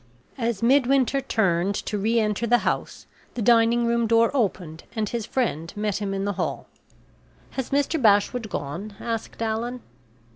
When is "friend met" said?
5.27-5.97